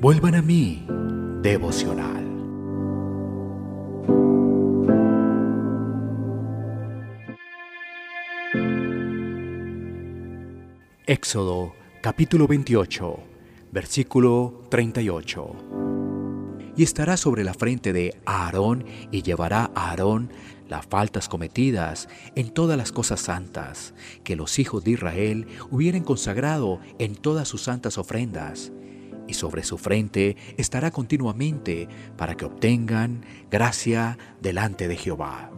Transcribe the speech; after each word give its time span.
Vuelvan 0.00 0.34
a 0.34 0.42
mí, 0.42 0.86
devocional. 1.42 2.24
Éxodo 11.06 11.74
capítulo 12.00 12.46
28, 12.46 13.18
versículo 13.70 14.62
38. 14.70 15.87
Y 16.78 16.84
estará 16.84 17.16
sobre 17.16 17.42
la 17.42 17.54
frente 17.54 17.92
de 17.92 18.16
Aarón 18.24 18.84
y 19.10 19.22
llevará 19.22 19.72
a 19.74 19.90
Aarón 19.90 20.30
las 20.68 20.86
faltas 20.86 21.28
cometidas 21.28 22.08
en 22.36 22.50
todas 22.50 22.78
las 22.78 22.92
cosas 22.92 23.18
santas 23.20 23.94
que 24.22 24.36
los 24.36 24.60
hijos 24.60 24.84
de 24.84 24.92
Israel 24.92 25.48
hubieran 25.72 26.04
consagrado 26.04 26.78
en 27.00 27.16
todas 27.16 27.48
sus 27.48 27.62
santas 27.62 27.98
ofrendas. 27.98 28.70
Y 29.26 29.34
sobre 29.34 29.64
su 29.64 29.76
frente 29.76 30.36
estará 30.56 30.92
continuamente 30.92 31.88
para 32.16 32.36
que 32.36 32.44
obtengan 32.44 33.26
gracia 33.50 34.16
delante 34.40 34.86
de 34.86 34.96
Jehová. 34.96 35.50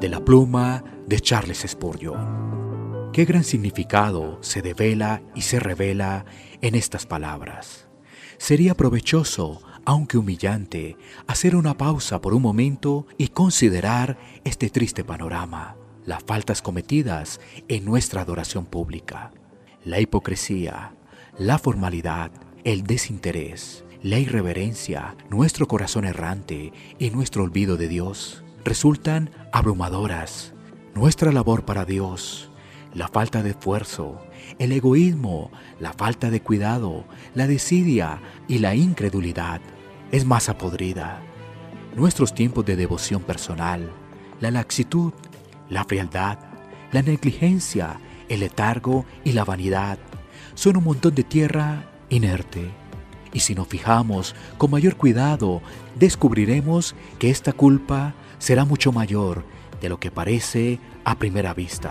De 0.00 0.08
la 0.10 0.22
pluma 0.22 0.84
de 1.06 1.18
Charles 1.18 1.64
Spurgeon. 1.66 2.69
Qué 3.12 3.24
gran 3.24 3.42
significado 3.42 4.38
se 4.40 4.62
devela 4.62 5.20
y 5.34 5.42
se 5.42 5.58
revela 5.58 6.26
en 6.60 6.76
estas 6.76 7.06
palabras. 7.06 7.88
Sería 8.38 8.76
provechoso, 8.76 9.62
aunque 9.84 10.16
humillante, 10.16 10.96
hacer 11.26 11.56
una 11.56 11.76
pausa 11.76 12.20
por 12.20 12.34
un 12.34 12.42
momento 12.42 13.08
y 13.18 13.28
considerar 13.28 14.16
este 14.44 14.70
triste 14.70 15.02
panorama, 15.02 15.74
las 16.06 16.22
faltas 16.22 16.62
cometidas 16.62 17.40
en 17.66 17.84
nuestra 17.84 18.22
adoración 18.22 18.64
pública, 18.64 19.32
la 19.84 19.98
hipocresía, 19.98 20.94
la 21.36 21.58
formalidad, 21.58 22.30
el 22.62 22.84
desinterés, 22.84 23.84
la 24.04 24.20
irreverencia, 24.20 25.16
nuestro 25.30 25.66
corazón 25.66 26.04
errante 26.04 26.72
y 27.00 27.10
nuestro 27.10 27.42
olvido 27.42 27.76
de 27.76 27.88
Dios 27.88 28.44
resultan 28.64 29.30
abrumadoras 29.52 30.54
nuestra 30.94 31.32
labor 31.32 31.64
para 31.64 31.84
Dios, 31.84 32.49
la 32.94 33.08
falta 33.08 33.42
de 33.42 33.50
esfuerzo, 33.50 34.20
el 34.58 34.72
egoísmo, 34.72 35.50
la 35.78 35.92
falta 35.92 36.30
de 36.30 36.40
cuidado, 36.40 37.04
la 37.34 37.46
desidia 37.46 38.20
y 38.48 38.58
la 38.58 38.74
incredulidad 38.74 39.60
es 40.10 40.24
masa 40.24 40.58
podrida. 40.58 41.20
Nuestros 41.96 42.34
tiempos 42.34 42.64
de 42.66 42.76
devoción 42.76 43.22
personal, 43.22 43.90
la 44.40 44.50
laxitud, 44.50 45.12
la 45.68 45.84
frialdad, 45.84 46.38
la 46.92 47.02
negligencia, 47.02 48.00
el 48.28 48.40
letargo 48.40 49.04
y 49.24 49.32
la 49.32 49.44
vanidad 49.44 49.98
son 50.54 50.76
un 50.76 50.84
montón 50.84 51.14
de 51.14 51.24
tierra 51.24 51.84
inerte. 52.08 52.70
Y 53.32 53.40
si 53.40 53.54
nos 53.54 53.68
fijamos 53.68 54.34
con 54.58 54.72
mayor 54.72 54.96
cuidado, 54.96 55.62
descubriremos 55.96 56.96
que 57.18 57.30
esta 57.30 57.52
culpa 57.52 58.14
será 58.38 58.64
mucho 58.64 58.90
mayor 58.90 59.44
de 59.80 59.88
lo 59.88 60.00
que 60.00 60.10
parece 60.10 60.80
a 61.04 61.16
primera 61.16 61.54
vista. 61.54 61.90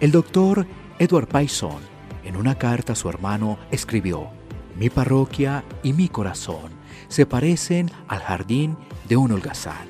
El 0.00 0.12
doctor 0.12 0.64
Edward 1.00 1.26
Payson, 1.26 1.80
en 2.22 2.36
una 2.36 2.56
carta 2.56 2.92
a 2.92 2.96
su 2.96 3.08
hermano, 3.08 3.58
escribió, 3.72 4.28
Mi 4.78 4.90
parroquia 4.90 5.64
y 5.82 5.92
mi 5.92 6.08
corazón 6.08 6.70
se 7.08 7.26
parecen 7.26 7.90
al 8.06 8.20
jardín 8.20 8.76
de 9.08 9.16
un 9.16 9.32
holgazán. 9.32 9.88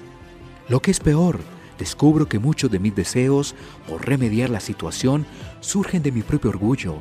Lo 0.67 0.81
que 0.81 0.92
es 0.92 1.00
peor, 1.00 1.41
descubro 1.78 2.27
que 2.27 2.39
muchos 2.39 2.70
de 2.70 2.78
mis 2.78 2.97
deseos 2.97 3.55
por 3.87 4.06
remediar 4.06 4.48
la 4.48 4.61
situación 4.61 5.27
surgen 5.61 6.03
de 6.03 6.11
mi 6.11 6.22
propio 6.22 6.48
orgullo, 6.48 6.97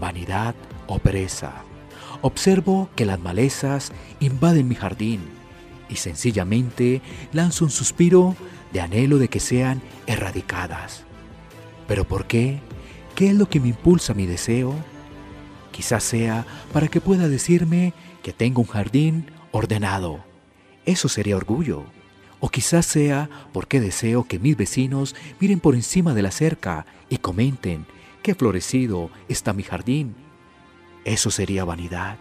vanidad 0.00 0.56
o 0.88 0.98
pereza. 0.98 1.62
Observo 2.22 2.90
que 2.96 3.06
las 3.06 3.20
malezas 3.20 3.92
invaden 4.18 4.66
mi 4.66 4.74
jardín 4.74 5.20
y 5.88 5.94
sencillamente 5.94 7.02
lanzo 7.32 7.66
un 7.66 7.70
suspiro 7.70 8.34
de 8.72 8.80
anhelo 8.80 9.18
de 9.18 9.28
que 9.28 9.38
sean 9.38 9.80
erradicadas. 10.08 11.07
¿Pero 11.88 12.04
por 12.04 12.26
qué? 12.26 12.60
¿Qué 13.16 13.30
es 13.30 13.34
lo 13.34 13.48
que 13.48 13.58
me 13.58 13.68
impulsa 13.68 14.14
mi 14.14 14.26
deseo? 14.26 14.74
Quizás 15.72 16.04
sea 16.04 16.46
para 16.72 16.86
que 16.86 17.00
pueda 17.00 17.28
decirme 17.28 17.94
que 18.22 18.32
tengo 18.32 18.60
un 18.60 18.68
jardín 18.68 19.26
ordenado. 19.50 20.24
Eso 20.84 21.08
sería 21.08 21.36
orgullo. 21.36 21.84
O 22.38 22.50
quizás 22.50 22.86
sea 22.86 23.28
porque 23.52 23.80
deseo 23.80 24.22
que 24.22 24.38
mis 24.38 24.56
vecinos 24.56 25.16
miren 25.40 25.58
por 25.58 25.74
encima 25.74 26.14
de 26.14 26.22
la 26.22 26.30
cerca 26.30 26.86
y 27.08 27.18
comenten 27.18 27.86
qué 28.22 28.36
florecido 28.36 29.10
está 29.28 29.52
mi 29.52 29.64
jardín. 29.64 30.14
Eso 31.04 31.32
sería 31.32 31.64
vanidad. 31.64 32.18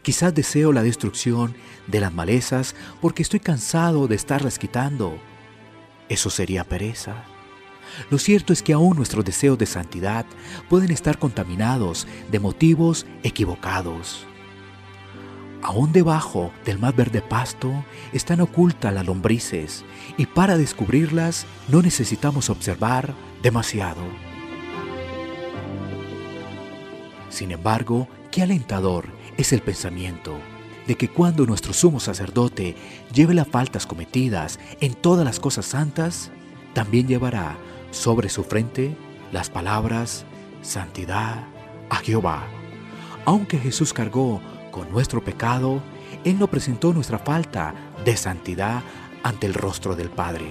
Quizás 0.00 0.34
deseo 0.34 0.72
la 0.72 0.82
destrucción 0.82 1.54
de 1.86 2.00
las 2.00 2.14
malezas 2.14 2.74
porque 3.02 3.22
estoy 3.22 3.40
cansado 3.40 4.08
de 4.08 4.14
estarlas 4.14 4.58
quitando 4.58 5.18
eso 6.10 6.28
sería 6.28 6.64
pereza. 6.64 7.22
Lo 8.10 8.18
cierto 8.18 8.52
es 8.52 8.62
que 8.62 8.72
aún 8.72 8.96
nuestros 8.96 9.24
deseos 9.24 9.58
de 9.58 9.66
santidad 9.66 10.26
pueden 10.68 10.90
estar 10.90 11.18
contaminados 11.18 12.06
de 12.30 12.40
motivos 12.40 13.06
equivocados. 13.22 14.26
Aún 15.62 15.92
debajo 15.92 16.52
del 16.64 16.78
más 16.78 16.96
verde 16.96 17.20
pasto 17.20 17.84
están 18.12 18.40
ocultas 18.40 18.94
las 18.94 19.04
lombrices 19.04 19.84
y 20.16 20.26
para 20.26 20.56
descubrirlas 20.56 21.46
no 21.68 21.82
necesitamos 21.82 22.48
observar 22.48 23.14
demasiado. 23.42 24.02
Sin 27.28 27.50
embargo, 27.50 28.08
qué 28.30 28.42
alentador 28.42 29.06
es 29.36 29.52
el 29.52 29.60
pensamiento 29.60 30.38
de 30.86 30.96
que 30.96 31.08
cuando 31.08 31.46
nuestro 31.46 31.72
sumo 31.72 32.00
sacerdote 32.00 32.74
lleve 33.12 33.34
las 33.34 33.46
faltas 33.46 33.86
cometidas 33.86 34.58
en 34.80 34.94
todas 34.94 35.24
las 35.24 35.38
cosas 35.38 35.66
santas, 35.66 36.30
también 36.74 37.06
llevará 37.06 37.56
sobre 37.90 38.28
su 38.28 38.44
frente 38.44 38.96
las 39.32 39.50
palabras 39.50 40.24
santidad 40.62 41.44
a 41.88 41.96
Jehová. 41.96 42.46
Aunque 43.24 43.58
Jesús 43.58 43.92
cargó 43.92 44.40
con 44.70 44.90
nuestro 44.90 45.22
pecado, 45.22 45.82
Él 46.24 46.38
no 46.38 46.48
presentó 46.48 46.92
nuestra 46.92 47.18
falta 47.18 47.74
de 48.04 48.16
santidad 48.16 48.82
ante 49.22 49.46
el 49.46 49.54
rostro 49.54 49.96
del 49.96 50.10
Padre, 50.10 50.46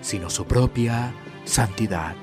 sino 0.00 0.30
su 0.30 0.44
propia 0.44 1.12
santidad. 1.44 2.14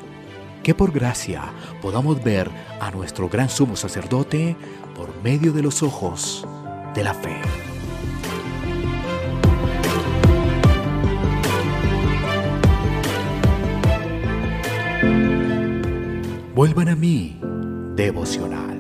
Que 0.63 0.75
por 0.75 0.91
gracia 0.91 1.43
podamos 1.81 2.23
ver 2.23 2.49
a 2.79 2.91
nuestro 2.91 3.29
gran 3.29 3.49
sumo 3.49 3.75
sacerdote 3.75 4.55
por 4.95 5.21
medio 5.23 5.51
de 5.51 5.63
los 5.63 5.81
ojos 5.81 6.47
de 6.93 7.03
la 7.03 7.13
fe. 7.13 7.70
Vuelvan 16.61 16.89
a 16.89 16.95
mí, 16.95 17.39
devocional. 17.95 18.70